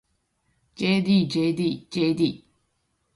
[0.85, 2.31] ｊｄｊｄｊｄ